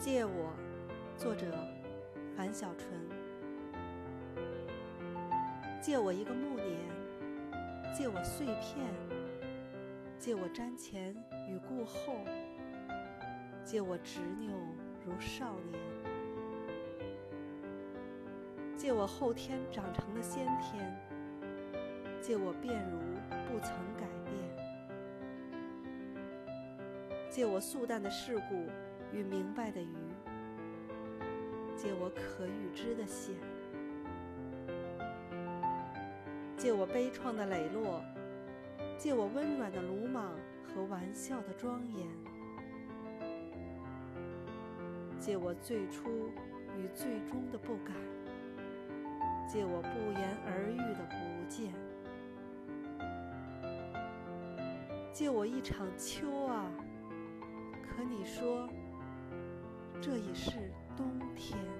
[0.00, 0.50] 借我，
[1.14, 1.44] 作者
[2.34, 2.88] 樊小纯。
[5.78, 6.78] 借我一个暮年，
[7.94, 8.78] 借我碎片，
[10.18, 11.14] 借我瞻前
[11.50, 12.14] 与顾后，
[13.62, 14.54] 借我执拗
[15.04, 15.78] 如少年，
[18.78, 20.98] 借我后天长成的先天，
[22.22, 22.98] 借我变如
[23.52, 24.34] 不曾改变，
[27.28, 28.66] 借我素淡的世故。
[29.12, 29.96] 与明白的鱼，
[31.76, 33.34] 借我可预知的险；
[36.56, 38.00] 借我悲怆的磊落，
[38.96, 40.32] 借我温软的鲁莽
[40.62, 42.06] 和玩笑的庄严；
[45.18, 46.30] 借我最初
[46.78, 47.92] 与最终的不改；
[49.48, 51.16] 借我不言而喻的不
[51.48, 51.72] 见；
[55.12, 56.70] 借我一场秋啊！
[57.82, 58.68] 可你说。
[60.00, 60.50] 这已是
[60.96, 61.06] 冬
[61.36, 61.79] 天。